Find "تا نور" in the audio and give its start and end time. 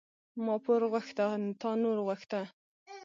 1.61-1.97